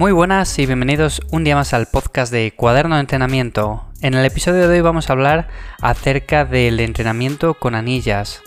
Muy 0.00 0.12
buenas 0.12 0.58
y 0.58 0.64
bienvenidos 0.64 1.20
un 1.30 1.44
día 1.44 1.56
más 1.56 1.74
al 1.74 1.84
podcast 1.84 2.32
de 2.32 2.54
Cuaderno 2.56 2.94
de 2.94 3.02
Entrenamiento. 3.02 3.84
En 4.00 4.14
el 4.14 4.24
episodio 4.24 4.66
de 4.66 4.76
hoy 4.76 4.80
vamos 4.80 5.10
a 5.10 5.12
hablar 5.12 5.48
acerca 5.82 6.46
del 6.46 6.80
entrenamiento 6.80 7.52
con 7.52 7.74
anillas. 7.74 8.40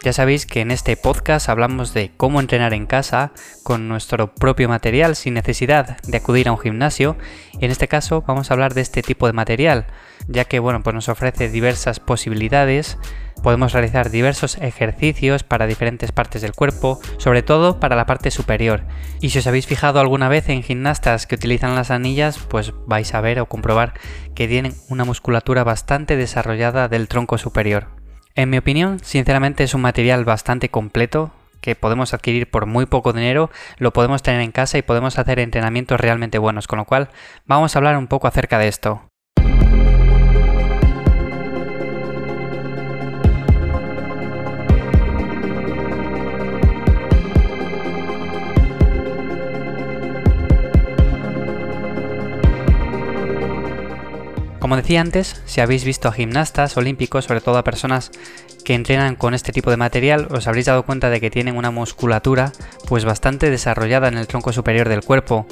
Ya 0.00 0.12
sabéis 0.12 0.46
que 0.46 0.60
en 0.60 0.70
este 0.70 0.96
podcast 0.96 1.48
hablamos 1.48 1.92
de 1.92 2.12
cómo 2.16 2.38
entrenar 2.38 2.72
en 2.72 2.86
casa 2.86 3.32
con 3.64 3.88
nuestro 3.88 4.32
propio 4.32 4.68
material 4.68 5.16
sin 5.16 5.34
necesidad 5.34 6.00
de 6.02 6.16
acudir 6.16 6.46
a 6.46 6.52
un 6.52 6.58
gimnasio. 6.58 7.16
Y 7.58 7.64
en 7.64 7.72
este 7.72 7.88
caso 7.88 8.22
vamos 8.24 8.50
a 8.50 8.54
hablar 8.54 8.74
de 8.74 8.80
este 8.80 9.02
tipo 9.02 9.26
de 9.26 9.32
material, 9.32 9.86
ya 10.28 10.44
que 10.44 10.60
bueno, 10.60 10.84
pues 10.84 10.94
nos 10.94 11.08
ofrece 11.08 11.48
diversas 11.48 11.98
posibilidades. 11.98 12.96
Podemos 13.42 13.72
realizar 13.72 14.10
diversos 14.10 14.56
ejercicios 14.58 15.42
para 15.42 15.66
diferentes 15.66 16.12
partes 16.12 16.42
del 16.42 16.54
cuerpo, 16.54 17.00
sobre 17.16 17.42
todo 17.42 17.80
para 17.80 17.96
la 17.96 18.06
parte 18.06 18.30
superior. 18.30 18.84
Y 19.20 19.30
si 19.30 19.40
os 19.40 19.48
habéis 19.48 19.66
fijado 19.66 19.98
alguna 19.98 20.28
vez 20.28 20.48
en 20.48 20.62
gimnastas 20.62 21.26
que 21.26 21.34
utilizan 21.34 21.74
las 21.74 21.90
anillas, 21.90 22.38
pues 22.38 22.72
vais 22.86 23.12
a 23.14 23.20
ver 23.20 23.40
o 23.40 23.46
comprobar 23.46 23.94
que 24.36 24.46
tienen 24.46 24.74
una 24.88 25.04
musculatura 25.04 25.64
bastante 25.64 26.16
desarrollada 26.16 26.86
del 26.86 27.08
tronco 27.08 27.36
superior. 27.36 27.97
En 28.38 28.50
mi 28.50 28.58
opinión, 28.58 29.00
sinceramente 29.00 29.64
es 29.64 29.74
un 29.74 29.80
material 29.80 30.24
bastante 30.24 30.68
completo 30.68 31.32
que 31.60 31.74
podemos 31.74 32.14
adquirir 32.14 32.48
por 32.48 32.66
muy 32.66 32.86
poco 32.86 33.12
dinero, 33.12 33.50
lo 33.78 33.92
podemos 33.92 34.22
tener 34.22 34.42
en 34.42 34.52
casa 34.52 34.78
y 34.78 34.82
podemos 34.82 35.18
hacer 35.18 35.40
entrenamientos 35.40 35.98
realmente 35.98 36.38
buenos, 36.38 36.68
con 36.68 36.78
lo 36.78 36.84
cual 36.84 37.08
vamos 37.46 37.74
a 37.74 37.80
hablar 37.80 37.96
un 37.96 38.06
poco 38.06 38.28
acerca 38.28 38.60
de 38.60 38.68
esto. 38.68 39.07
Como 54.68 54.76
decía 54.76 55.00
antes, 55.00 55.40
si 55.46 55.62
habéis 55.62 55.84
visto 55.84 56.08
a 56.08 56.12
gimnastas 56.12 56.76
olímpicos, 56.76 57.24
sobre 57.24 57.40
todo 57.40 57.56
a 57.56 57.64
personas 57.64 58.10
que 58.66 58.74
entrenan 58.74 59.16
con 59.16 59.32
este 59.32 59.50
tipo 59.50 59.70
de 59.70 59.78
material, 59.78 60.28
os 60.30 60.46
habréis 60.46 60.66
dado 60.66 60.82
cuenta 60.82 61.08
de 61.08 61.22
que 61.22 61.30
tienen 61.30 61.56
una 61.56 61.70
musculatura 61.70 62.52
pues 62.86 63.06
bastante 63.06 63.48
desarrollada 63.48 64.08
en 64.08 64.18
el 64.18 64.26
tronco 64.26 64.52
superior 64.52 64.90
del 64.90 65.02
cuerpo. 65.02 65.46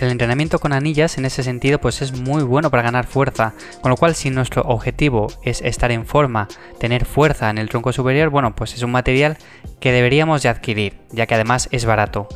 El 0.00 0.10
entrenamiento 0.10 0.58
con 0.58 0.72
anillas 0.72 1.16
en 1.16 1.26
ese 1.26 1.44
sentido 1.44 1.80
pues 1.80 2.02
es 2.02 2.10
muy 2.10 2.42
bueno 2.42 2.68
para 2.72 2.82
ganar 2.82 3.06
fuerza, 3.06 3.54
con 3.82 3.90
lo 3.90 3.96
cual 3.96 4.16
si 4.16 4.30
nuestro 4.30 4.62
objetivo 4.62 5.28
es 5.44 5.62
estar 5.62 5.92
en 5.92 6.04
forma, 6.04 6.48
tener 6.80 7.04
fuerza 7.04 7.50
en 7.50 7.58
el 7.58 7.68
tronco 7.68 7.92
superior, 7.92 8.30
bueno 8.30 8.56
pues 8.56 8.74
es 8.74 8.82
un 8.82 8.90
material 8.90 9.38
que 9.78 9.92
deberíamos 9.92 10.42
de 10.42 10.48
adquirir, 10.48 10.94
ya 11.12 11.26
que 11.26 11.36
además 11.36 11.68
es 11.70 11.84
barato. 11.84 12.28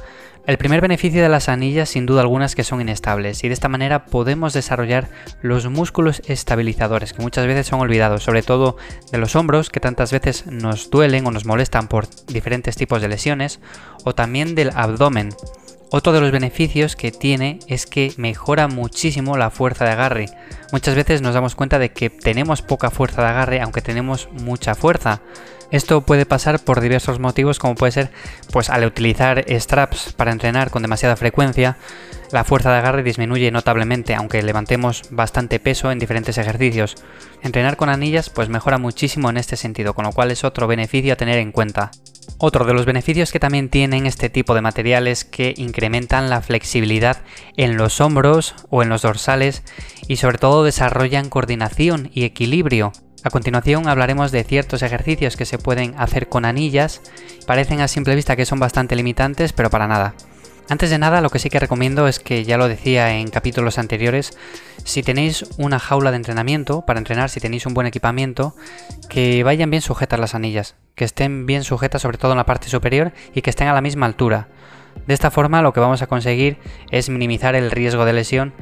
El 0.46 0.58
primer 0.58 0.80
beneficio 0.80 1.22
de 1.22 1.28
las 1.28 1.48
anillas 1.48 1.90
sin 1.90 2.06
duda 2.06 2.22
algunas 2.22 2.54
que 2.54 2.64
son 2.64 2.80
inestables 2.80 3.44
y 3.44 3.48
de 3.48 3.54
esta 3.54 3.68
manera 3.68 4.06
podemos 4.06 4.52
desarrollar 4.52 5.08
los 5.42 5.68
músculos 5.68 6.22
estabilizadores 6.26 7.12
que 7.12 7.22
muchas 7.22 7.46
veces 7.46 7.66
son 7.66 7.80
olvidados, 7.80 8.24
sobre 8.24 8.42
todo 8.42 8.76
de 9.12 9.18
los 9.18 9.36
hombros 9.36 9.70
que 9.70 9.80
tantas 9.80 10.12
veces 10.12 10.46
nos 10.46 10.90
duelen 10.90 11.26
o 11.26 11.30
nos 11.30 11.44
molestan 11.44 11.88
por 11.88 12.08
diferentes 12.26 12.74
tipos 12.76 13.02
de 13.02 13.08
lesiones 13.08 13.60
o 14.04 14.14
también 14.14 14.54
del 14.54 14.70
abdomen. 14.74 15.30
Otro 15.92 16.12
de 16.12 16.20
los 16.20 16.30
beneficios 16.30 16.94
que 16.94 17.10
tiene 17.10 17.58
es 17.66 17.84
que 17.84 18.12
mejora 18.16 18.68
muchísimo 18.68 19.36
la 19.36 19.50
fuerza 19.50 19.84
de 19.84 19.90
agarre. 19.90 20.26
Muchas 20.70 20.94
veces 20.94 21.20
nos 21.20 21.34
damos 21.34 21.56
cuenta 21.56 21.80
de 21.80 21.90
que 21.90 22.10
tenemos 22.10 22.62
poca 22.62 22.90
fuerza 22.90 23.22
de 23.22 23.28
agarre 23.28 23.60
aunque 23.60 23.82
tenemos 23.82 24.28
mucha 24.30 24.76
fuerza. 24.76 25.20
Esto 25.72 26.00
puede 26.02 26.26
pasar 26.26 26.60
por 26.60 26.80
diversos 26.80 27.18
motivos 27.18 27.58
como 27.58 27.74
puede 27.74 27.92
ser 27.92 28.10
pues 28.52 28.70
al 28.70 28.84
utilizar 28.84 29.44
straps 29.48 30.12
para 30.12 30.30
entrenar 30.30 30.70
con 30.70 30.82
demasiada 30.82 31.16
frecuencia, 31.16 31.76
la 32.30 32.44
fuerza 32.44 32.70
de 32.70 32.78
agarre 32.78 33.02
disminuye 33.02 33.50
notablemente 33.50 34.14
aunque 34.14 34.42
levantemos 34.42 35.02
bastante 35.10 35.58
peso 35.58 35.90
en 35.90 35.98
diferentes 35.98 36.38
ejercicios. 36.38 36.96
Entrenar 37.42 37.76
con 37.76 37.88
anillas 37.88 38.30
pues 38.30 38.48
mejora 38.48 38.78
muchísimo 38.78 39.28
en 39.28 39.38
este 39.38 39.56
sentido, 39.56 39.94
con 39.94 40.04
lo 40.04 40.12
cual 40.12 40.30
es 40.30 40.44
otro 40.44 40.68
beneficio 40.68 41.12
a 41.12 41.16
tener 41.16 41.38
en 41.38 41.50
cuenta. 41.50 41.90
Otro 42.38 42.64
de 42.64 42.74
los 42.74 42.86
beneficios 42.86 43.32
que 43.32 43.40
también 43.40 43.68
tienen 43.68 44.06
este 44.06 44.30
tipo 44.30 44.54
de 44.54 44.62
materiales 44.62 45.24
que 45.24 45.54
incrementan 45.56 46.30
la 46.30 46.40
flexibilidad 46.40 47.18
en 47.56 47.76
los 47.76 48.00
hombros 48.00 48.54
o 48.70 48.82
en 48.82 48.88
los 48.88 49.02
dorsales 49.02 49.62
y 50.08 50.16
sobre 50.16 50.38
todo 50.38 50.64
desarrollan 50.64 51.28
coordinación 51.28 52.10
y 52.14 52.24
equilibrio. 52.24 52.92
A 53.22 53.30
continuación 53.30 53.86
hablaremos 53.86 54.32
de 54.32 54.44
ciertos 54.44 54.82
ejercicios 54.82 55.36
que 55.36 55.44
se 55.44 55.58
pueden 55.58 55.94
hacer 55.98 56.28
con 56.28 56.46
anillas. 56.46 57.02
Parecen 57.46 57.80
a 57.80 57.88
simple 57.88 58.14
vista 58.14 58.36
que 58.36 58.46
son 58.46 58.58
bastante 58.58 58.96
limitantes, 58.96 59.52
pero 59.52 59.68
para 59.68 59.86
nada. 59.86 60.14
Antes 60.70 60.90
de 60.90 60.98
nada, 60.98 61.20
lo 61.20 61.30
que 61.30 61.40
sí 61.40 61.50
que 61.50 61.58
recomiendo 61.58 62.06
es 62.06 62.20
que, 62.20 62.44
ya 62.44 62.56
lo 62.56 62.68
decía 62.68 63.16
en 63.16 63.28
capítulos 63.28 63.76
anteriores, 63.76 64.38
si 64.84 65.02
tenéis 65.02 65.44
una 65.58 65.80
jaula 65.80 66.12
de 66.12 66.16
entrenamiento 66.16 66.82
para 66.82 67.00
entrenar, 67.00 67.28
si 67.28 67.40
tenéis 67.40 67.66
un 67.66 67.74
buen 67.74 67.88
equipamiento, 67.88 68.54
que 69.08 69.42
vayan 69.42 69.70
bien 69.70 69.82
sujetas 69.82 70.20
las 70.20 70.36
anillas, 70.36 70.76
que 70.94 71.04
estén 71.04 71.44
bien 71.44 71.64
sujetas 71.64 72.02
sobre 72.02 72.18
todo 72.18 72.30
en 72.30 72.38
la 72.38 72.46
parte 72.46 72.68
superior 72.68 73.12
y 73.34 73.42
que 73.42 73.50
estén 73.50 73.66
a 73.66 73.72
la 73.72 73.80
misma 73.80 74.06
altura. 74.06 74.46
De 75.08 75.14
esta 75.14 75.32
forma 75.32 75.60
lo 75.60 75.72
que 75.72 75.80
vamos 75.80 76.02
a 76.02 76.06
conseguir 76.06 76.58
es 76.92 77.08
minimizar 77.08 77.56
el 77.56 77.72
riesgo 77.72 78.04
de 78.04 78.12
lesión 78.12 78.54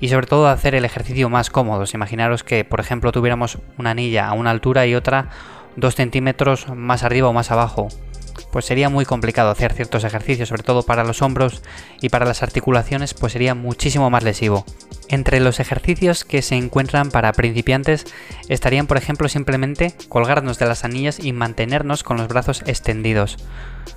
y 0.00 0.08
sobre 0.08 0.26
todo 0.26 0.48
hacer 0.48 0.74
el 0.74 0.84
ejercicio 0.84 1.30
más 1.30 1.50
cómodo. 1.50 1.84
Imaginaros 1.94 2.42
que, 2.42 2.64
por 2.64 2.80
ejemplo, 2.80 3.12
tuviéramos 3.12 3.58
una 3.78 3.90
anilla 3.92 4.26
a 4.26 4.32
una 4.32 4.50
altura 4.50 4.88
y 4.88 4.96
otra 4.96 5.28
2 5.76 5.94
centímetros 5.94 6.66
más 6.74 7.04
arriba 7.04 7.28
o 7.28 7.32
más 7.32 7.52
abajo. 7.52 7.86
Pues 8.52 8.64
sería 8.64 8.88
muy 8.88 9.04
complicado 9.04 9.50
hacer 9.50 9.72
ciertos 9.72 10.04
ejercicios, 10.04 10.48
sobre 10.48 10.62
todo 10.62 10.82
para 10.82 11.04
los 11.04 11.22
hombros 11.22 11.62
y 12.00 12.08
para 12.08 12.26
las 12.26 12.42
articulaciones, 12.42 13.14
pues 13.14 13.32
sería 13.32 13.54
muchísimo 13.54 14.10
más 14.10 14.22
lesivo. 14.22 14.64
Entre 15.08 15.40
los 15.40 15.60
ejercicios 15.60 16.24
que 16.24 16.42
se 16.42 16.56
encuentran 16.56 17.10
para 17.10 17.32
principiantes 17.32 18.06
estarían, 18.48 18.86
por 18.86 18.96
ejemplo, 18.96 19.28
simplemente 19.28 19.94
colgarnos 20.08 20.58
de 20.58 20.66
las 20.66 20.84
anillas 20.84 21.18
y 21.18 21.32
mantenernos 21.32 22.02
con 22.02 22.16
los 22.16 22.28
brazos 22.28 22.62
extendidos. 22.66 23.36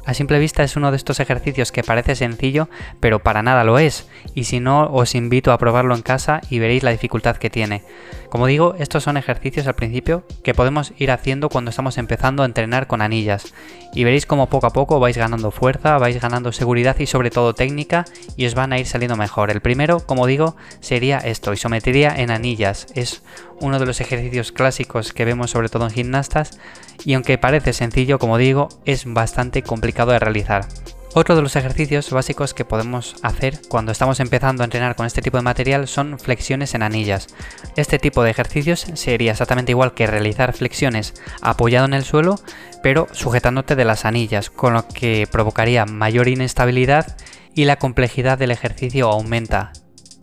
A 0.06 0.14
simple 0.14 0.40
vista 0.40 0.64
es 0.64 0.76
uno 0.76 0.92
de 0.92 0.98
estos 0.98 1.20
ejercicios 1.20 1.72
que 1.72 1.84
parece 1.84 2.16
sencillo, 2.16 2.70
pero 3.00 3.20
para 3.20 3.44
nada 3.44 3.64
lo 3.64 3.80
es, 3.80 4.08
y 4.34 4.46
si 4.46 4.60
no 4.60 4.92
os 4.92 5.16
invito 5.16 5.52
a 5.52 5.58
probarlo 5.58 5.96
en 5.96 6.02
casa 6.02 6.42
y 6.50 6.60
veréis 6.60 6.84
la 6.84 6.92
dificultad 6.92 7.38
que 7.38 7.50
tiene. 7.50 7.84
Como 8.30 8.48
digo, 8.48 8.76
estos 8.78 9.04
son 9.04 9.16
ejercicios 9.16 9.68
al 9.68 9.76
principio 9.76 10.26
que 10.44 10.54
podemos 10.54 10.94
ir 10.98 11.12
haciendo 11.12 11.50
cuando 11.50 11.70
estamos 11.70 11.98
empezando 11.98 12.44
a 12.44 12.46
entrenar 12.46 12.88
con 12.88 13.02
anillas, 13.02 13.54
y 13.94 14.04
veréis 14.04 14.26
como 14.26 14.50
poco 14.50 14.68
a 14.68 14.74
poco 14.74 15.00
vais 15.00 15.18
ganando 15.18 15.52
fuerza, 15.52 15.98
vais 15.98 16.22
ganando 16.22 16.52
seguridad 16.52 16.98
y 17.00 17.06
sobre 17.06 17.32
todo 17.32 17.54
técnica, 17.54 18.06
y 18.36 18.46
os 18.46 18.54
van 18.54 18.74
a 18.74 18.80
ir 18.80 18.86
saliendo 18.86 19.16
mejor. 19.16 19.50
El 19.50 19.62
primero, 19.62 20.02
como 20.02 20.28
digo, 20.28 20.56
sería 20.82 21.20
esto, 21.20 21.54
isometría 21.54 22.14
en 22.16 22.32
anillas. 22.32 22.88
Es 22.96 23.24
uno 23.60 23.80
de 23.80 23.86
los 23.86 24.02
ejercicios 24.02 24.52
clásicos 24.52 25.14
que 25.14 25.26
vemos 25.26 25.52
sobre 25.52 25.70
todo 25.70 25.86
en 25.86 25.92
gimnastas, 25.92 26.60
y 27.06 27.14
aunque 27.14 27.38
parece 27.38 27.74
sencillo, 27.74 28.20
como 28.20 28.38
digo, 28.38 28.70
es 28.86 29.06
bastante 29.06 29.64
complicado 29.64 29.77
de 29.82 30.20
realizar. 30.20 30.66
Otro 31.14 31.36
de 31.36 31.42
los 31.42 31.56
ejercicios 31.56 32.12
básicos 32.12 32.54
que 32.54 32.66
podemos 32.66 33.16
hacer 33.24 33.60
cuando 33.70 33.92
estamos 33.92 34.20
empezando 34.20 34.62
a 34.62 34.66
entrenar 34.66 34.96
con 34.96 35.08
este 35.08 35.22
tipo 35.22 35.38
de 35.38 35.44
material 35.44 35.88
son 35.88 36.20
flexiones 36.20 36.76
en 36.76 36.84
anillas. 36.84 37.28
Este 37.76 37.98
tipo 37.98 38.22
de 38.22 38.30
ejercicios 38.30 38.86
sería 38.94 39.32
exactamente 39.32 39.72
igual 39.72 39.94
que 39.94 40.06
realizar 40.06 40.54
flexiones 40.54 41.16
apoyado 41.42 41.86
en 41.86 41.96
el 41.96 42.04
suelo, 42.04 42.40
pero 42.84 43.08
sujetándote 43.14 43.76
de 43.76 43.86
las 43.86 44.06
anillas, 44.06 44.52
con 44.52 44.74
lo 44.74 44.88
que 44.88 45.28
provocaría 45.32 45.86
mayor 45.86 46.28
inestabilidad 46.28 47.18
y 47.56 47.66
la 47.66 47.78
complejidad 47.78 48.38
del 48.38 48.52
ejercicio 48.52 49.10
aumenta. 49.10 49.72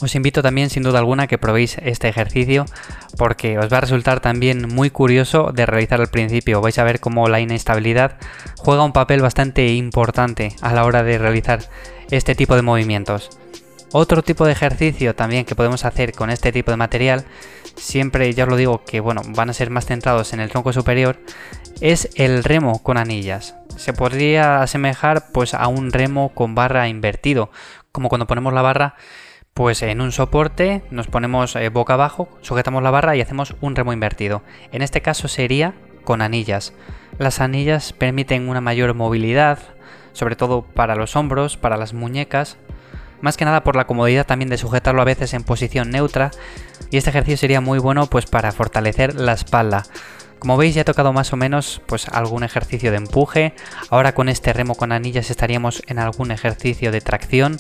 Os 0.05 0.15
invito 0.15 0.43
también 0.43 0.69
sin 0.69 0.83
duda 0.83 0.99
alguna 0.99 1.27
que 1.27 1.39
probéis 1.39 1.79
este 1.83 2.11
ejercicio 2.11 2.67
porque 3.17 3.59
os 3.59 3.73
va 3.73 3.79
a 3.79 3.81
resultar 3.81 4.21
también 4.21 4.69
muy 4.69 4.91
curioso 4.91 5.51
de 5.51 5.65
realizar 5.65 5.99
al 5.99 6.09
principio. 6.09 6.61
Vais 6.61 6.79
a 6.79 6.85
ver 6.85 7.01
cómo 7.01 7.27
la 7.31 7.41
inestabilidad 7.41 8.19
juega 8.59 8.85
un 8.85 8.93
papel 8.93 9.23
bastante 9.23 9.73
importante 9.73 10.55
a 10.61 10.75
la 10.75 10.85
hora 10.85 11.03
de 11.05 11.17
realizar 11.17 11.61
este 12.11 12.35
tipo 12.35 12.55
de 12.55 12.61
movimientos. 12.61 13.31
Otro 13.93 14.21
tipo 14.21 14.45
de 14.45 14.53
ejercicio 14.53 15.15
también 15.15 15.47
que 15.47 15.55
podemos 15.55 15.87
hacer 15.87 16.13
con 16.13 16.29
este 16.29 16.53
tipo 16.53 16.71
de 16.71 16.77
material, 16.77 17.25
siempre 17.75 18.31
ya 18.35 18.45
os 18.45 18.51
lo 18.51 18.57
digo 18.57 18.85
que 18.85 19.01
bueno, 19.01 19.23
van 19.29 19.49
a 19.49 19.55
ser 19.55 19.71
más 19.71 19.87
centrados 19.87 20.35
en 20.35 20.41
el 20.41 20.51
tronco 20.51 20.75
superior, 20.75 21.19
es 21.81 22.11
el 22.17 22.45
remo 22.45 22.83
con 22.83 22.99
anillas. 22.99 23.55
Se 23.79 23.95
podría 23.95 24.61
asemejar 24.61 25.33
pues 25.33 25.55
a 25.55 25.67
un 25.69 25.93
remo 25.93 26.29
con 26.35 26.55
barra 26.55 26.89
invertido, 26.89 27.51
como 27.91 28.11
cuando 28.11 28.27
ponemos 28.27 28.53
la 28.53 28.61
barra 28.61 28.97
pues 29.55 29.83
en 29.83 30.01
un 30.01 30.11
soporte 30.11 30.83
nos 30.91 31.07
ponemos 31.07 31.55
eh, 31.55 31.69
boca 31.69 31.95
abajo, 31.95 32.29
sujetamos 32.41 32.83
la 32.83 32.91
barra 32.91 33.15
y 33.15 33.21
hacemos 33.21 33.55
un 33.61 33.77
remo 33.77 33.93
invertido. 33.93 34.43
En 34.73 34.83
este 34.83 35.01
caso 35.01 35.29
sería 35.29 35.75
con 36.03 36.23
anillas. 36.23 36.73
Las 37.19 37.41
anillas 37.41 37.93
permiten 37.93 38.49
una 38.49 38.61
mayor 38.61 38.95
movilidad, 38.95 39.61
sobre 40.13 40.35
todo 40.35 40.63
para 40.63 40.97
los 40.97 41.15
hombros, 41.15 41.57
para 41.57 41.77
las 41.77 41.95
muñecas, 41.95 42.57
más 43.21 43.37
que 43.37 43.45
nada 43.45 43.63
por 43.63 43.77
la 43.77 43.87
comodidad 43.87 44.27
también 44.27 44.51
de 44.51 44.59
sujetarlo 44.59 45.01
a 45.01 45.07
veces 45.07 45.33
en 45.35 45.45
posición 45.45 45.91
neutra 45.91 46.33
y 46.91 46.97
este 46.97 47.11
ejercicio 47.11 47.39
sería 47.39 47.61
muy 47.61 47.79
bueno 47.79 48.09
pues 48.09 48.27
para 48.27 48.51
fortalecer 48.51 49.15
la 49.15 49.35
espalda. 49.35 49.85
Como 50.41 50.57
veis 50.57 50.75
ya 50.75 50.81
he 50.81 50.85
tocado 50.85 51.13
más 51.13 51.33
o 51.33 51.37
menos 51.37 51.81
pues 51.87 52.09
algún 52.09 52.43
ejercicio 52.43 52.91
de 52.91 52.97
empuje, 52.97 53.55
ahora 53.89 54.15
con 54.15 54.29
este 54.29 54.53
remo 54.53 54.75
con 54.75 54.91
anillas 54.91 55.31
estaríamos 55.31 55.85
en 55.87 56.01
algún 56.01 56.33
ejercicio 56.33 56.91
de 56.91 57.01
tracción 57.01 57.57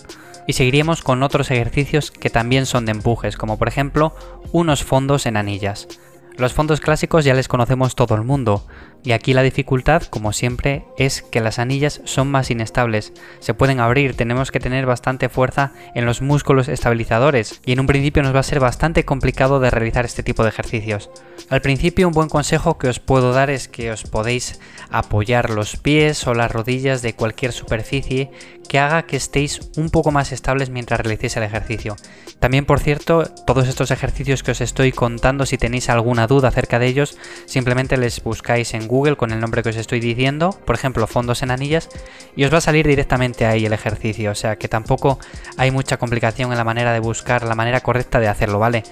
y 0.46 0.54
seguiríamos 0.54 1.02
con 1.02 1.22
otros 1.22 1.50
ejercicios 1.50 2.10
que 2.10 2.30
también 2.30 2.66
son 2.66 2.86
de 2.86 2.92
empujes, 2.92 3.36
como 3.36 3.58
por 3.58 3.68
ejemplo 3.68 4.14
unos 4.52 4.84
fondos 4.84 5.26
en 5.26 5.36
anillas. 5.36 5.88
Los 6.36 6.52
fondos 6.52 6.80
clásicos 6.80 7.24
ya 7.24 7.34
les 7.34 7.48
conocemos 7.48 7.94
todo 7.94 8.14
el 8.14 8.22
mundo, 8.22 8.66
y 9.04 9.12
aquí 9.12 9.34
la 9.34 9.42
dificultad, 9.42 10.02
como 10.04 10.32
siempre, 10.32 10.84
es 10.96 11.22
que 11.22 11.40
las 11.40 11.58
anillas 11.58 12.00
son 12.04 12.30
más 12.30 12.50
inestables, 12.50 13.12
se 13.38 13.52
pueden 13.52 13.78
abrir, 13.78 14.16
tenemos 14.16 14.50
que 14.50 14.60
tener 14.60 14.86
bastante 14.86 15.28
fuerza 15.28 15.72
en 15.94 16.06
los 16.06 16.22
músculos 16.22 16.68
estabilizadores, 16.68 17.60
y 17.66 17.72
en 17.72 17.80
un 17.80 17.86
principio 17.86 18.22
nos 18.22 18.34
va 18.34 18.40
a 18.40 18.44
ser 18.44 18.60
bastante 18.60 19.04
complicado 19.04 19.60
de 19.60 19.70
realizar 19.70 20.06
este 20.06 20.22
tipo 20.22 20.42
de 20.42 20.48
ejercicios. 20.48 21.10
Al 21.50 21.60
principio 21.60 22.08
un 22.08 22.14
buen 22.14 22.30
consejo 22.30 22.78
que 22.78 22.88
os 22.88 22.98
puedo 22.98 23.32
dar 23.32 23.50
es 23.50 23.68
que 23.68 23.90
os 23.90 24.04
podéis 24.04 24.58
apoyar 24.90 25.50
los 25.50 25.76
pies 25.76 26.26
o 26.26 26.32
las 26.32 26.50
rodillas 26.50 27.02
de 27.02 27.14
cualquier 27.14 27.52
superficie 27.52 28.30
que 28.68 28.78
haga 28.78 29.02
que 29.04 29.16
estéis 29.16 29.60
un 29.76 29.90
poco 29.90 30.10
más 30.10 30.32
estables 30.32 30.70
mientras 30.70 31.00
realicéis 31.00 31.36
el 31.36 31.42
ejercicio. 31.42 31.96
También, 32.40 32.64
por 32.64 32.80
cierto, 32.80 33.24
todos 33.46 33.68
estos 33.68 33.90
ejercicios 33.90 34.42
que 34.42 34.52
os 34.52 34.60
estoy 34.60 34.92
contando, 34.92 35.46
si 35.46 35.58
tenéis 35.58 35.88
alguna 35.88 36.26
duda 36.26 36.48
acerca 36.48 36.78
de 36.78 36.86
ellos, 36.86 37.16
simplemente 37.46 37.96
les 37.96 38.22
buscáis 38.22 38.74
en 38.74 38.88
Google 38.94 39.16
con 39.16 39.32
el 39.32 39.40
nombre 39.40 39.62
que 39.64 39.70
os 39.70 39.76
estoy 39.76 39.98
diciendo, 39.98 40.56
por 40.64 40.76
ejemplo, 40.76 41.08
fondos 41.08 41.42
en 41.42 41.50
anillas, 41.50 41.88
y 42.36 42.44
os 42.44 42.52
va 42.52 42.58
a 42.58 42.60
salir 42.60 42.86
directamente 42.86 43.44
ahí 43.44 43.66
el 43.66 43.72
ejercicio, 43.72 44.30
o 44.30 44.34
sea 44.36 44.56
que 44.56 44.68
tampoco 44.68 45.18
hay 45.56 45.72
mucha 45.72 45.96
complicación 45.96 46.52
en 46.52 46.58
la 46.58 46.64
manera 46.64 46.92
de 46.92 47.00
buscar 47.00 47.42
la 47.42 47.56
manera 47.56 47.80
correcta 47.80 48.20
de 48.20 48.28
hacerlo, 48.28 48.60
¿vale? 48.60 48.84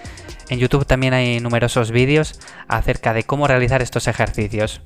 En 0.48 0.58
YouTube 0.58 0.86
también 0.86 1.14
hay 1.14 1.38
numerosos 1.38 1.92
vídeos 1.92 2.40
acerca 2.66 3.14
de 3.14 3.22
cómo 3.22 3.46
realizar 3.46 3.80
estos 3.80 4.08
ejercicios. 4.08 4.82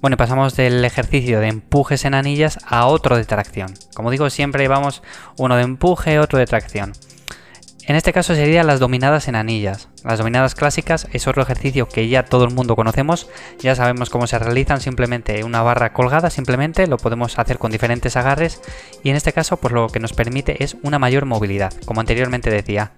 Bueno, 0.00 0.16
pasamos 0.16 0.56
del 0.56 0.84
ejercicio 0.84 1.40
de 1.40 1.48
empujes 1.48 2.04
en 2.04 2.14
anillas 2.14 2.58
a 2.64 2.86
otro 2.86 3.16
de 3.16 3.24
tracción. 3.24 3.74
Como 3.94 4.10
digo, 4.10 4.30
siempre 4.30 4.66
vamos 4.68 5.02
uno 5.36 5.56
de 5.56 5.62
empuje, 5.62 6.20
otro 6.20 6.38
de 6.38 6.46
tracción. 6.46 6.92
En 7.86 7.96
este 7.96 8.12
caso 8.12 8.34
serían 8.34 8.66
las 8.66 8.78
dominadas 8.78 9.26
en 9.28 9.34
anillas. 9.34 9.88
Las 10.04 10.18
dominadas 10.18 10.54
clásicas 10.54 11.08
es 11.12 11.26
otro 11.26 11.42
ejercicio 11.42 11.88
que 11.88 12.08
ya 12.08 12.24
todo 12.24 12.44
el 12.44 12.54
mundo 12.54 12.76
conocemos, 12.76 13.28
ya 13.58 13.74
sabemos 13.74 14.10
cómo 14.10 14.26
se 14.26 14.38
realizan, 14.38 14.80
simplemente 14.80 15.42
una 15.44 15.62
barra 15.62 15.92
colgada, 15.92 16.30
simplemente 16.30 16.86
lo 16.86 16.98
podemos 16.98 17.38
hacer 17.38 17.58
con 17.58 17.72
diferentes 17.72 18.16
agarres 18.16 18.60
y 19.02 19.10
en 19.10 19.16
este 19.16 19.32
caso 19.32 19.56
pues 19.56 19.72
lo 19.72 19.88
que 19.88 20.00
nos 20.00 20.12
permite 20.12 20.62
es 20.62 20.76
una 20.82 20.98
mayor 20.98 21.26
movilidad, 21.26 21.72
como 21.84 22.00
anteriormente 22.00 22.50
decía. 22.50 22.92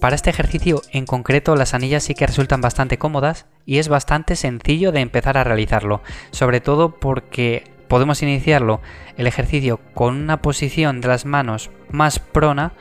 Para 0.00 0.14
este 0.14 0.30
ejercicio 0.30 0.82
en 0.92 1.06
concreto 1.06 1.56
las 1.56 1.74
anillas 1.74 2.04
sí 2.04 2.14
que 2.14 2.26
resultan 2.26 2.60
bastante 2.60 2.98
cómodas 2.98 3.46
y 3.66 3.78
es 3.78 3.88
bastante 3.88 4.36
sencillo 4.36 4.92
de 4.92 5.00
empezar 5.00 5.36
a 5.36 5.44
realizarlo, 5.44 6.02
sobre 6.30 6.60
todo 6.60 7.00
porque 7.00 7.64
podemos 7.88 8.22
iniciarlo 8.22 8.80
el 9.16 9.26
ejercicio 9.26 9.80
con 9.94 10.14
una 10.14 10.40
posición 10.40 11.00
de 11.00 11.08
las 11.08 11.24
manos 11.24 11.70
más 11.90 12.20
prona 12.20 12.72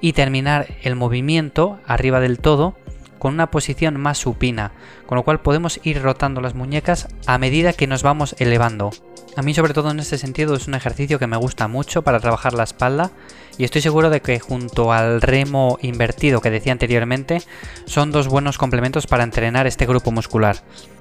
y 0.00 0.12
terminar 0.12 0.68
el 0.82 0.96
movimiento 0.96 1.78
arriba 1.86 2.20
del 2.20 2.38
todo 2.38 2.74
con 3.20 3.34
una 3.34 3.50
posición 3.50 4.00
más 4.00 4.18
supina, 4.18 4.72
con 5.06 5.16
lo 5.16 5.22
cual 5.22 5.40
podemos 5.40 5.78
ir 5.84 6.02
rotando 6.02 6.40
las 6.40 6.54
muñecas 6.54 7.06
a 7.26 7.38
medida 7.38 7.74
que 7.74 7.86
nos 7.86 8.02
vamos 8.02 8.34
elevando. 8.38 8.90
A 9.36 9.42
mí 9.42 9.54
sobre 9.54 9.74
todo 9.74 9.90
en 9.90 10.00
este 10.00 10.18
sentido 10.18 10.56
es 10.56 10.66
un 10.66 10.74
ejercicio 10.74 11.18
que 11.18 11.26
me 11.26 11.36
gusta 11.36 11.68
mucho 11.68 12.02
para 12.02 12.18
trabajar 12.18 12.54
la 12.54 12.64
espalda 12.64 13.10
y 13.58 13.64
estoy 13.64 13.82
seguro 13.82 14.10
de 14.10 14.22
que 14.22 14.40
junto 14.40 14.92
al 14.92 15.20
remo 15.20 15.78
invertido 15.82 16.40
que 16.40 16.50
decía 16.50 16.72
anteriormente 16.72 17.42
son 17.84 18.10
dos 18.10 18.26
buenos 18.26 18.58
complementos 18.58 19.06
para 19.06 19.22
entrenar 19.22 19.66
este 19.66 19.86
grupo 19.86 20.10
muscular. 20.10 20.56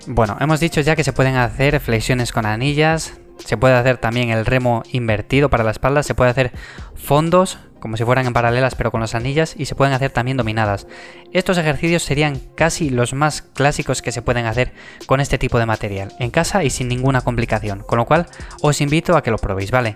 Bueno, 0.06 0.38
hemos 0.42 0.60
dicho 0.60 0.81
ya 0.81 0.96
que 0.96 1.06
se 1.06 1.13
pueden 1.13 1.38
hacer 1.38 1.80
flexiones 1.80 2.34
con 2.34 2.46
anillas, 2.46 3.13
se 3.44 3.57
puede 3.57 3.75
hacer 3.75 3.97
también 3.97 4.30
el 4.30 4.45
remo 4.45 4.83
invertido 4.91 5.50
para 5.50 5.63
la 5.63 5.71
espalda, 5.71 6.03
se 6.03 6.15
puede 6.15 6.31
hacer 6.31 6.51
fondos 6.95 7.57
como 7.80 7.97
si 7.97 8.03
fueran 8.03 8.27
en 8.27 8.33
paralelas 8.33 8.75
pero 8.75 8.91
con 8.91 9.01
las 9.01 9.15
anillas 9.15 9.56
y 9.57 9.65
se 9.65 9.75
pueden 9.75 9.94
hacer 9.94 10.12
también 10.12 10.38
dominadas. 10.38 10.88
Estos 11.31 11.57
ejercicios 11.57 12.03
serían 12.03 12.39
casi 12.56 12.89
los 12.89 13.13
más 13.13 13.41
clásicos 13.41 14.01
que 14.01 14.12
se 14.12 14.21
pueden 14.21 14.45
hacer 14.45 14.74
con 15.06 15.19
este 15.19 15.38
tipo 15.38 15.59
de 15.59 15.65
material, 15.65 16.13
en 16.19 16.31
casa 16.31 16.63
y 16.63 16.69
sin 16.69 16.88
ninguna 16.88 17.21
complicación, 17.21 17.80
con 17.80 17.97
lo 17.97 18.06
cual 18.06 18.27
os 18.62 18.81
invito 18.81 19.15
a 19.15 19.24
que 19.24 19.31
lo 19.31 19.38
probéis, 19.38 19.71
¿vale? 19.71 19.95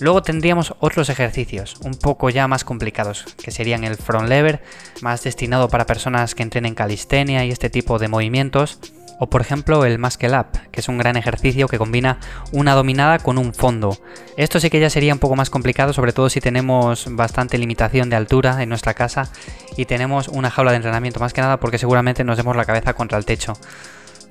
Luego 0.00 0.22
tendríamos 0.22 0.74
otros 0.80 1.08
ejercicios, 1.08 1.76
un 1.82 1.94
poco 1.94 2.28
ya 2.28 2.48
más 2.48 2.64
complicados, 2.64 3.24
que 3.42 3.52
serían 3.52 3.84
el 3.84 3.96
front 3.96 4.28
lever, 4.28 4.62
más 5.02 5.22
destinado 5.22 5.68
para 5.68 5.86
personas 5.86 6.34
que 6.34 6.42
entrenen 6.42 6.74
calistenia 6.74 7.44
y 7.44 7.50
este 7.50 7.70
tipo 7.70 7.98
de 7.98 8.08
movimientos, 8.08 8.80
o 9.18 9.26
por 9.28 9.40
ejemplo 9.40 9.84
el 9.84 9.98
Muscle 9.98 10.38
Up, 10.38 10.46
que 10.70 10.80
es 10.80 10.88
un 10.88 10.98
gran 10.98 11.16
ejercicio 11.16 11.68
que 11.68 11.78
combina 11.78 12.18
una 12.52 12.74
dominada 12.74 13.18
con 13.18 13.38
un 13.38 13.54
fondo. 13.54 13.96
Esto 14.36 14.60
sí 14.60 14.70
que 14.70 14.80
ya 14.80 14.90
sería 14.90 15.12
un 15.12 15.18
poco 15.18 15.36
más 15.36 15.50
complicado, 15.50 15.92
sobre 15.92 16.12
todo 16.12 16.28
si 16.28 16.40
tenemos 16.40 17.06
bastante 17.10 17.58
limitación 17.58 18.10
de 18.10 18.16
altura 18.16 18.62
en 18.62 18.68
nuestra 18.68 18.94
casa 18.94 19.30
y 19.76 19.84
tenemos 19.84 20.28
una 20.28 20.50
jaula 20.50 20.72
de 20.72 20.76
entrenamiento, 20.76 21.20
más 21.20 21.32
que 21.32 21.40
nada 21.40 21.60
porque 21.60 21.78
seguramente 21.78 22.24
nos 22.24 22.36
demos 22.36 22.56
la 22.56 22.64
cabeza 22.64 22.94
contra 22.94 23.18
el 23.18 23.24
techo. 23.24 23.54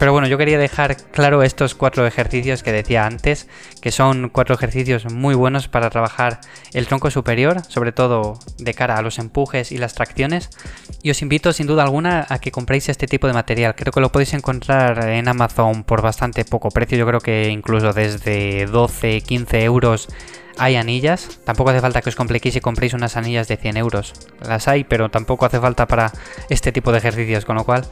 Pero 0.03 0.11
bueno, 0.11 0.27
yo 0.27 0.37
quería 0.37 0.57
dejar 0.57 0.97
claro 0.97 1.43
estos 1.43 1.75
cuatro 1.75 2.05
ejercicios 2.05 2.61
que 2.61 2.73
decía 2.73 3.05
antes, 3.05 3.47
que 3.79 3.89
son 3.89 4.27
cuatro 4.27 4.53
ejercicios 4.53 5.09
muy 5.09 5.33
buenos 5.33 5.69
para 5.69 5.89
trabajar 5.89 6.41
el 6.73 6.87
tronco 6.87 7.09
superior, 7.09 7.61
sobre 7.69 7.93
todo 7.93 8.37
de 8.57 8.73
cara 8.73 8.97
a 8.97 9.01
los 9.01 9.17
empujes 9.17 9.71
y 9.71 9.77
las 9.77 9.93
tracciones. 9.93 10.49
Y 11.03 11.11
os 11.11 11.21
invito 11.21 11.53
sin 11.53 11.67
duda 11.67 11.83
alguna 11.83 12.25
a 12.27 12.39
que 12.39 12.51
compréis 12.51 12.89
este 12.89 13.07
tipo 13.07 13.27
de 13.27 13.33
material. 13.33 13.75
Creo 13.75 13.93
que 13.93 14.01
lo 14.01 14.11
podéis 14.11 14.33
encontrar 14.33 15.07
en 15.07 15.29
Amazon 15.29 15.85
por 15.85 16.01
bastante 16.01 16.43
poco 16.43 16.67
precio. 16.69 16.97
Yo 16.97 17.07
creo 17.07 17.21
que 17.21 17.47
incluso 17.47 17.93
desde 17.93 18.65
12, 18.65 19.21
15 19.21 19.63
euros 19.63 20.09
hay 20.57 20.75
anillas. 20.75 21.39
Tampoco 21.45 21.69
hace 21.69 21.79
falta 21.79 22.01
que 22.01 22.09
os 22.09 22.17
compliquéis 22.17 22.57
y 22.57 22.59
compréis 22.59 22.93
unas 22.93 23.15
anillas 23.15 23.47
de 23.47 23.55
100 23.55 23.77
euros. 23.77 24.11
Las 24.45 24.67
hay, 24.67 24.83
pero 24.83 25.07
tampoco 25.07 25.45
hace 25.45 25.61
falta 25.61 25.87
para 25.87 26.11
este 26.49 26.73
tipo 26.73 26.91
de 26.91 26.97
ejercicios, 26.97 27.45
con 27.45 27.55
lo 27.55 27.63
cual 27.63 27.87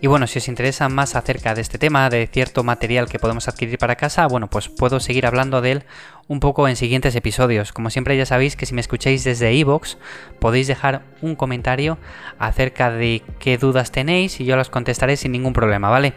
y 0.00 0.06
bueno, 0.06 0.26
si 0.26 0.38
os 0.38 0.48
interesa 0.48 0.88
más 0.88 1.14
acerca 1.16 1.54
de 1.54 1.60
este 1.60 1.78
tema, 1.78 2.10
de 2.10 2.26
cierto 2.26 2.62
material 2.64 3.08
que 3.08 3.18
podemos 3.18 3.48
adquirir 3.48 3.78
para 3.78 3.96
casa, 3.96 4.26
bueno, 4.26 4.48
pues 4.48 4.68
puedo 4.68 5.00
seguir 5.00 5.26
hablando 5.26 5.60
de 5.60 5.72
él 5.72 5.84
un 6.28 6.40
poco 6.40 6.68
en 6.68 6.76
siguientes 6.76 7.14
episodios. 7.14 7.72
Como 7.72 7.90
siempre 7.90 8.16
ya 8.16 8.26
sabéis 8.26 8.56
que 8.56 8.66
si 8.66 8.74
me 8.74 8.80
escucháis 8.80 9.24
desde 9.24 9.52
iVoox, 9.54 9.96
podéis 10.40 10.66
dejar 10.66 11.02
un 11.22 11.36
comentario 11.36 11.98
acerca 12.38 12.90
de 12.90 13.22
qué 13.38 13.58
dudas 13.58 13.92
tenéis 13.92 14.40
y 14.40 14.44
yo 14.44 14.56
las 14.56 14.70
contestaré 14.70 15.16
sin 15.16 15.32
ningún 15.32 15.52
problema, 15.52 15.90
¿vale? 15.90 16.14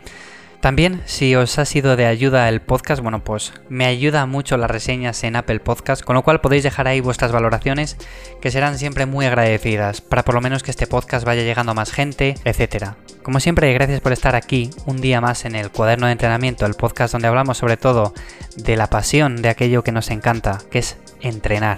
También, 0.62 1.02
si 1.06 1.36
os 1.36 1.60
ha 1.60 1.66
sido 1.66 1.96
de 1.96 2.08
ayuda 2.08 2.50
el 2.50 2.62
podcast, 2.62 3.02
bueno, 3.02 3.24
pues 3.24 3.54
me 3.70 3.86
ayuda 3.86 4.26
mucho 4.26 4.58
las 4.58 4.72
reseñas 4.72 5.24
en 5.24 5.36
Apple 5.36 5.60
Podcast, 5.60 6.04
con 6.04 6.16
lo 6.16 6.24
cual 6.24 6.42
podéis 6.42 6.64
dejar 6.64 6.88
ahí 6.88 7.00
vuestras 7.00 7.32
valoraciones, 7.32 7.98
que 8.42 8.52
serán 8.52 8.78
siempre 8.80 9.06
muy 9.06 9.26
agradecidas, 9.26 10.02
para 10.02 10.26
por 10.26 10.36
lo 10.36 10.42
menos 10.42 10.64
que 10.64 10.72
este 10.72 10.88
podcast 10.88 11.26
vaya 11.26 11.44
llegando 11.44 11.72
a 11.72 11.76
más 11.76 11.92
gente, 11.92 12.36
etc. 12.44 12.94
Como 13.22 13.40
siempre, 13.40 13.72
gracias 13.74 14.02
por 14.02 14.14
estar 14.14 14.36
aquí 14.36 14.72
un 14.88 15.00
día 15.00 15.22
más 15.22 15.46
en 15.46 15.56
el 15.56 15.70
cuaderno 15.70 16.08
de 16.08 16.14
entrenamiento, 16.14 16.66
el 16.66 16.74
podcast 16.74 17.12
donde 17.12 17.28
hablamos 17.28 17.58
sobre 17.58 17.78
todo 17.78 18.14
de 18.56 18.78
la 18.78 18.88
pasión 18.88 19.42
de 19.42 19.50
aquello 19.50 19.84
que 19.84 19.92
nos 19.92 20.10
encanta, 20.10 20.60
que 20.72 20.80
es 20.80 20.98
entrenar. 21.22 21.78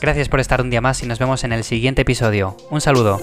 Gracias 0.00 0.28
por 0.28 0.40
estar 0.40 0.60
un 0.62 0.70
día 0.70 0.80
más 0.80 1.02
y 1.02 1.06
nos 1.06 1.18
vemos 1.18 1.44
en 1.44 1.52
el 1.52 1.62
siguiente 1.62 2.02
episodio. 2.02 2.56
Un 2.70 2.80
saludo. 2.80 3.20